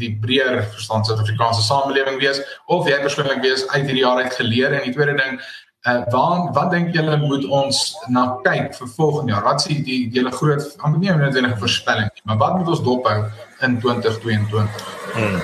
[0.00, 4.74] die breër verstaan Suid-Afrikaanse samelewing wees of jy persoonlik wees uit hierdie jaar uit geleer.
[4.76, 5.40] En die tweede ding
[5.86, 9.44] uh waar wat dink julle moet ons na kyk vir volgende jaar?
[9.46, 13.18] Wat sien die julle groot amper nie noodwendige voorspelling nie maar wat moet ons dophou
[13.62, 14.82] in 2022
[15.14, 15.38] hmm.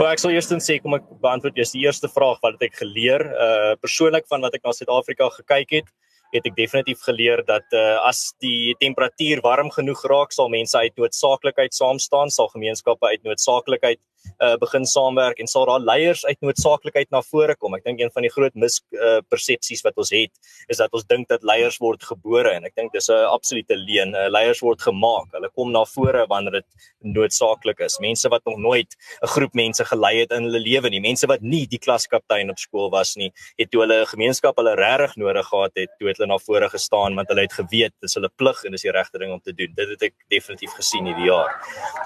[0.00, 2.80] Maar ek sal eers dan sê kom ek beantwoord die eerste vraag wat het ek
[2.82, 5.92] geleer uh persoonlik van wat ek na Suid-Afrika gekyk het
[6.32, 10.96] het ek definitief geleer dat uh, as die temperatuur warm genoeg raak sal mense uit
[10.96, 14.00] noodsaaklikheid saam staan sal gemeenskappe uit noodsaaklikheid
[14.42, 17.74] uh, begin saamwerk en sal daar leiers uit noodsaaklikheid na vore kom.
[17.74, 20.32] Ek dink een van die groot mispersepsies uh, wat ons het
[20.68, 24.14] is dat ons dink dat leiers word gebore en ek dink dis 'n absolute leuen.
[24.14, 25.30] Uh, leiers word gemaak.
[25.32, 27.98] Hulle kom na vore wanneer dit noodsaaklik is.
[28.00, 31.40] Mense wat nog nooit 'n groep mense gelei het in hulle lewe nie, mense wat
[31.40, 35.74] nie die klaskaptein op skool was nie, het toe hulle gemeenskap hulle regtig nodig gehad
[35.74, 38.74] het, toe het hulle na vore gestaan want hulle het geweet dis hulle plig en
[38.76, 39.72] dis die regte ding om te doen.
[39.76, 41.54] Dit het ek definitief gesien hierdie jaar.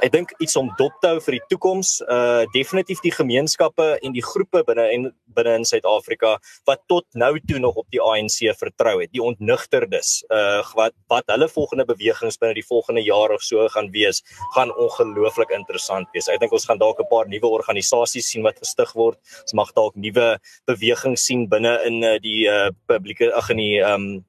[0.02, 4.12] Ek dink iets om dop te hou vir die toekoms uh definitief die gemeenskappe en
[4.14, 6.37] die groepe binne en binne in Suid-Afrika
[6.69, 11.27] wat tot nou toe nog op die ANC vertrou het, die ontnugterdes, uh wat wat
[11.33, 14.23] hulle volgende bewegings binne die volgende jaar of so gaan wees,
[14.55, 16.29] gaan ongelooflik interessant wees.
[16.29, 19.19] Ek dink ons gaan dalk 'n paar nuwe organisasies sien wat gestig word.
[19.42, 23.81] Ons mag dalk nuwe bewegings sien binne in uh, die uh publieke ag in die
[23.83, 24.25] um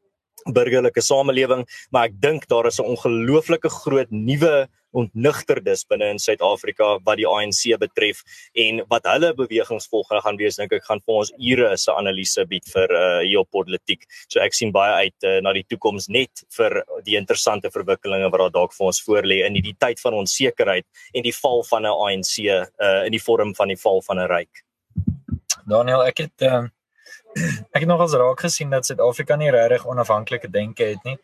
[0.54, 6.97] burgerlike samelewing, maar ek dink daar is 'n ongelooflike groot nuwe ontnugterdes binne in Suid-Afrika
[7.06, 8.23] wat die ANC betref
[8.54, 12.45] en wat hulle bewegings volgende gaan wees dink ek gaan vir ons ure se analise
[12.50, 14.06] bied vir uh, hier op politiek.
[14.28, 18.45] So ek sien baie uit uh, na die toekoms net vir die interessante verwikkelinge wat
[18.45, 21.97] daar dalk vir ons voorlê in die tyd van onsekerheid en die val van 'n
[22.08, 22.65] ANC uh,
[23.06, 24.63] in die vorm van die val van 'n ryk.
[25.67, 26.65] Daniel, ek het uh
[27.76, 31.17] ek het nogals raak gesien dat Suid-Afrika nie regtig onafhanklike denke het nie.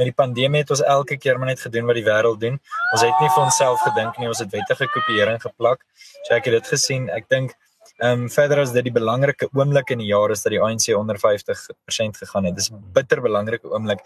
[0.00, 2.54] Met die pandemie het ons elke keer maar net gedoen wat die wêreld doen.
[2.94, 5.84] Ons het nie vir onsself gedink nie, ons het wettige kopieering geplak.
[6.22, 7.10] So ek het dit gesien.
[7.12, 7.52] Ek dink
[8.00, 10.86] ehm um, verder as dit die belangrike oomblik in die jaar is dat die ANC
[10.96, 12.56] onder 50% gegaan het.
[12.56, 14.00] Dis 'n bitter belangrike oomblik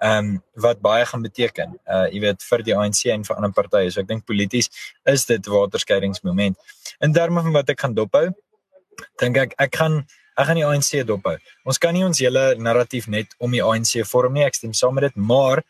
[0.00, 1.78] ehm um, wat baie gaan beteken.
[1.86, 3.90] Uh jy weet vir die ANC en vir ander partye.
[3.90, 4.68] So ek dink polities
[5.04, 6.56] is dit waterskeidingsmoment.
[7.00, 8.28] In terme van wat ek gaan dophou,
[9.16, 10.04] dink ek ek gaan
[10.38, 11.34] ek gaan die ANC dophou.
[11.66, 14.46] Ons kan nie ons hele narratief net om die ANC vorm nie.
[14.46, 15.64] Ek stem saam met dit, maar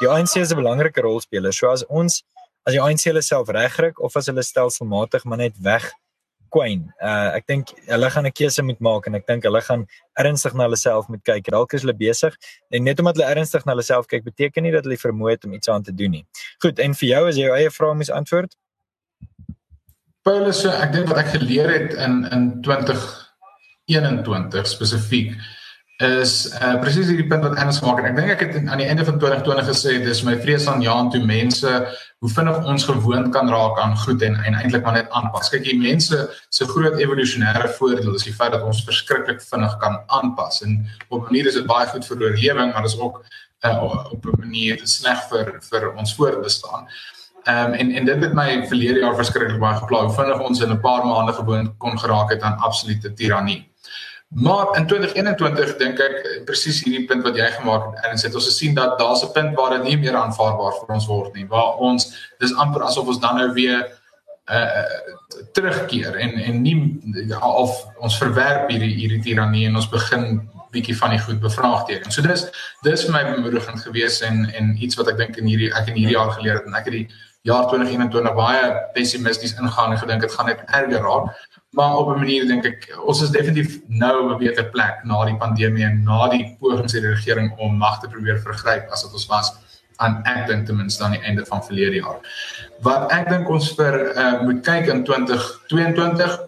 [0.00, 1.52] die ANC is 'n belangrike rolspeler.
[1.52, 2.24] So as ons
[2.66, 5.92] as die ANC hulle self regryk of as hulle stelselmatig maar net weg
[6.50, 6.86] kwyn.
[7.02, 9.86] Uh ek dink hulle gaan 'n keuse moet maak en ek dink hulle gaan
[10.18, 11.50] ernstig na hulle self moet kyk.
[11.50, 12.34] Dalk is hulle besig
[12.70, 15.44] en net omdat hulle ernstig na hulle self kyk beteken nie dat hulle vermoë het
[15.44, 16.24] om iets aan te doen nie.
[16.62, 18.56] Goed, en vir jou as jy jou eie vrae moet antwoord.
[20.22, 23.25] Paulus, ek dink wat ek geleer het in in 20
[23.86, 25.36] 21 spesifiek
[26.04, 28.10] is uh, presies hierdie punt wat Ernst gemaak het.
[28.10, 31.08] Ek dink ek het aan die einde van 2020 gesê dis my vrees aan Jan
[31.08, 31.70] toe mense
[32.20, 35.48] hoe vinnig ons gewoond kan raak aan goed en, en eintlik maar net aanpas.
[35.48, 36.18] Kyk, die mense
[36.52, 41.22] se groot evolusionêre voordeel is die feit dat ons verskriklik vinnig kan aanpas en op
[41.22, 43.24] 'n manier is dit baie goed vir oorlewing, maar dis ook
[43.64, 46.84] uh, op 'n manier sleg vir vir ons voortbestaan.
[47.46, 50.04] Ehm um, en en dit het my verlede jaar verskriklik baie gepla.
[50.04, 53.72] Hoe vinnig ons in 'n paar maande gewoon kon geraak het aan absolute tirannie.
[54.28, 56.16] Maar in 2021 dink ek
[56.48, 59.54] presies hierdie punt wat jy gemaak het en sê ons gesien dat daar's 'n punt
[59.54, 63.20] waar dit nie meer aanvaarbaar vir ons word nie waar ons dis amper asof ons
[63.20, 63.86] dan nou weer
[64.50, 64.82] uh
[65.52, 66.76] terugkeer en en nie
[67.42, 72.12] of ons verwerp hierdie hierdie tirannie en ons begin bietjie van die goed bevraagteken.
[72.12, 72.46] So dis
[72.86, 75.98] dis vir my bemoedigend geweest en en iets wat ek dink in hierdie ek in
[76.00, 77.06] hierdie jaar geleer het en ek het die
[77.46, 81.30] jaar 2021 baie pessimisties ingaan en gedink dit gaan net erger raak
[81.76, 85.24] maar op 'n manier dink ek ons is definitief nou op 'n beter plek na
[85.24, 89.04] die pandemie en na die pogings deur die regering om mag te probeer vergryp as
[89.04, 89.52] wat ons was
[89.96, 92.18] aan ek dink ten minste aan die einde van verlede jaar.
[92.80, 96.40] Wat ek dink ons vir uh, moet kyk in 2022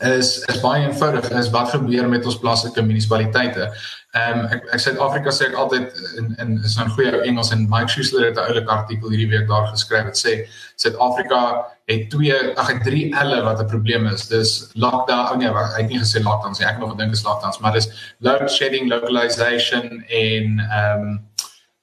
[0.00, 3.72] is is baie eenvoudig is wat gebeur met ons plaaslike munisipaliteite.
[4.16, 7.52] Ehm um, ek ek Suid-Afrika sê ek altyd in in is 'n goeie ou Engels
[7.52, 12.10] en Mike Schuster het 'n oulike artikel hierdie week daar geskryf wat sê Suid-Afrika het
[12.10, 14.28] twee ag het drie elle wat 'n probleem is.
[14.28, 16.68] Dis lockdown, oh nee, ek het nie gesê lockdowns nie.
[16.68, 21.28] Ek nog gedink is lockdowns, maar dis load shedding, localization en ehm um,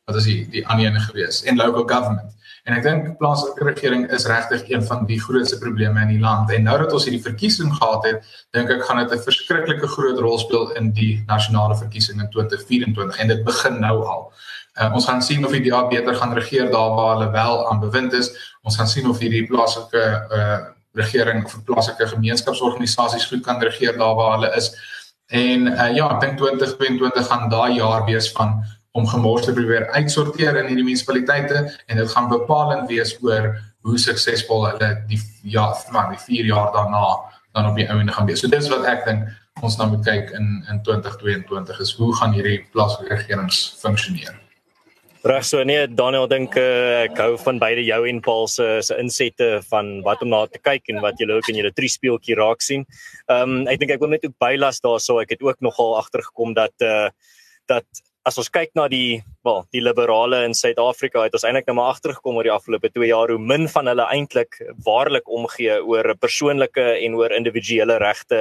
[0.06, 2.36] wat is die die ander ene gewees en local government.
[2.68, 6.52] En ek dink plaaslike regering is regtig een van die grootste probleme in die land.
[6.52, 10.20] En nou dat ons hierdie verkiesing gehad het, dink ek gaan dit 'n verskriklike groot
[10.20, 14.34] rol speel in die nasionale verkiesing in 2024 en dit begin nou al.
[14.78, 17.80] Uh, ons gaan sien of die DA beter gaan regeer daar waar hulle wel aan
[17.80, 18.32] bewind is.
[18.62, 20.58] Ons gaan sien of hierdie plaaslike uh
[20.98, 24.72] regering of plaaslike gemeenskapsorganisasies goed kan regeer daar waar hulle is.
[25.28, 28.58] En uh, ja, ek dink 2022 gaan daai jaar wees van
[28.98, 33.52] om gemors te probeer uitsorteer in hierdie munisipaliteite en dit gaan bepalend wees oor
[33.86, 37.04] hoe suksesvol hulle die ja, maar die 4 jaar daarna
[37.54, 38.42] dan op die einde gaan wees.
[38.42, 39.30] So dis wat ek dink
[39.62, 44.47] ons nou moet kyk in in 2022 is hoe gaan hierdie plaaslike regerings funksioneer.
[45.28, 48.96] Reg so nee Daniel dink uh, ek hou van beide jou en Paul se se
[49.02, 52.38] insette van wat om na te kyk en wat julle ook in julle drie speeltjie
[52.40, 52.86] raak sien.
[53.28, 56.56] Ehm um, ek dink ek wil net ook bylas daarso ek het ook nogal agtergekom
[56.56, 57.10] dat uh,
[57.68, 57.84] dat
[58.24, 61.94] as ons kyk na die wel die liberale in Suid-Afrika het ons eintlik nou maar
[61.94, 66.86] agtergekom oor die afgelope 2 jaar hoe min van hulle eintlik waarlik omgee oor persoonlike
[67.06, 68.40] en oor individuele regte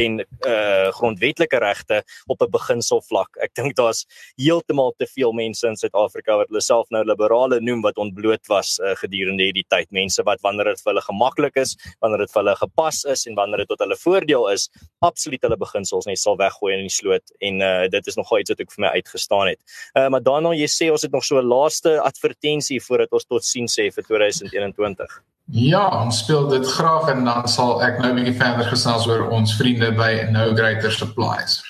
[0.00, 3.36] en uh grondwetlike regte op 'n beginselvlak.
[3.42, 4.04] Ek dink daar's
[4.36, 8.78] heeltemal te veel mense in Suid-Afrika wat hulle self nou liberale noem wat ontbloot was
[8.78, 9.90] uh, gedurende hierdie tyd.
[9.90, 13.34] Mense wat wanneer dit vir hulle gemaklik is, wanneer dit vir hulle gepas is en
[13.34, 14.68] wanneer dit tot hulle voordeel is,
[15.00, 18.50] absoluut hulle beginsels net sal weggooi in die sloot en uh dit is nogal iets
[18.50, 19.60] wat ek vir my uitgestaan het.
[19.98, 23.44] Uh maar Daniel, jy sê ons het nog so 'n laaste advertensie voordat ons tot
[23.44, 25.22] sien sê vir 2021.
[25.52, 29.30] Ja, ons speel dit graag en dan sal ek nou 'n bietjie verder gesels oor
[29.30, 31.62] ons vriende by No Greater Supplies.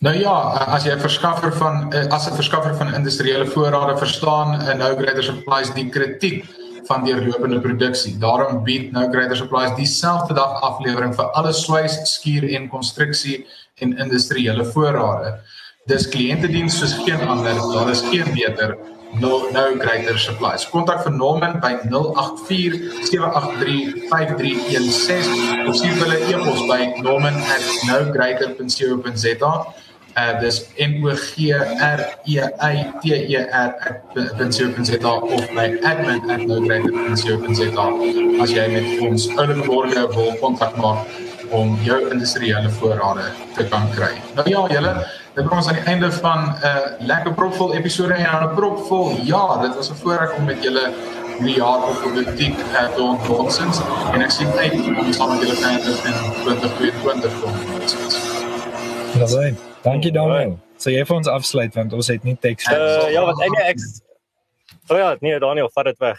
[0.00, 0.32] Nou ja,
[0.72, 4.96] as jy 'n verskaffer van eh, as 'n verskaffer van industriële voorrade verstaan en nou
[4.96, 6.44] Greater Supplies die kritiek
[6.86, 8.18] van deurlopende produksie.
[8.18, 13.98] Daarom bied nou Greater Supplies dieselfde dag aflewering vir alle swys, skuur en konstruksie en
[13.98, 15.40] industriële voorrade.
[15.86, 18.78] Dis kliëntediens soos geen ander, daar is geen beter
[19.18, 20.68] nou nou Greater Supplies.
[20.70, 29.52] Kontak vir Norman by 084 783 5316 of stuur hulle e-pos by norman@nowgreater.co.za
[30.20, 30.56] uh dis
[30.88, 32.38] M O G R E
[32.72, 33.04] I T
[33.34, 33.70] E R
[34.38, 37.86] @pensioenpensioen.za of by admin@nowgreater.co.za
[38.42, 41.00] as jy met ons oulike borge wil kontak maak
[41.50, 43.22] om jou industriële voorrade
[43.56, 44.12] te kan kry.
[44.34, 44.92] Nou ja, julle,
[45.34, 49.10] dit bring ons aan die einde van 'n uh, lekker propvol episode en 'n propvol
[49.22, 49.62] jaar.
[49.62, 50.92] Dit was 'n voorreg om met julle
[51.38, 53.60] die jaar op politiek uh, te ontmoet
[54.12, 57.96] en ek sien uit om saam met julle verder in 2022 te ontmoet.
[59.18, 59.69] Ja, baie.
[59.84, 60.58] Dankie Daniel.
[60.80, 62.68] So jy vir ons afsluit want ons het nie teks.
[62.72, 63.82] Uh, ja, wat ek ek
[64.90, 66.18] O oh ja, nee Daniel, vat dit weg.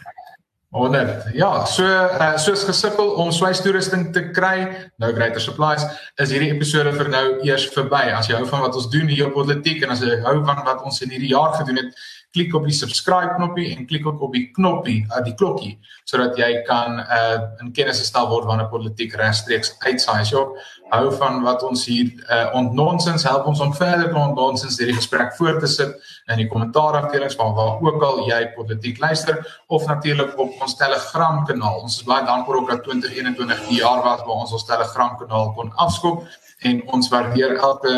[0.72, 1.10] Wonder.
[1.36, 4.70] Ja, so uh, soos gesukkel om swystoerusting te kry,
[5.04, 5.84] nou Greater Supplies,
[6.24, 8.06] is hierdie episode vir nou eers verby.
[8.16, 10.64] As jy hou van wat ons doen hier op Politiek en as jy hou van
[10.64, 14.22] wat ons in hierdie jaar gedoen het, klik op die subscribe knoppie en klik ook
[14.24, 15.74] op die knoppie, uh, die klokkie,
[16.08, 20.24] sodat jy kan uh in kennis gestel word wanneer politiek regstreeks uitsaai.
[20.38, 20.56] Ook
[20.92, 25.36] hou van wat ons hier uh ontnonsens help ons om verder te ontnonsens hierdie gesprek
[25.40, 25.92] voort te sit
[26.32, 31.44] in die kommentaarafdelings van waar ook al jy politiek luister of natuurlik op ons Telegram
[31.46, 31.84] kanaal.
[31.84, 35.54] Ons is baie dankbaar ook dat 2021 die jaar was waar ons ons Telegram kanaal
[35.60, 36.24] kon afskop
[36.68, 37.96] en ons waardeer elke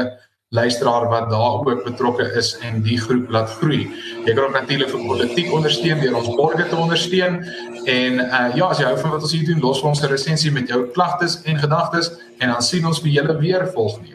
[0.54, 3.88] luisteraar wat daar ook betrokke is en die groep laat groei.
[4.26, 7.40] Jy kan ook natuurlik vir politiek ondersteun deur ons borgers te ondersteun
[7.90, 10.14] en uh, ja, as jy hou van wat ons hier doen, los vir ons 'n
[10.14, 14.13] resensie met jou klagtes en gedagtes en dan sien ons vir julle weer volgende.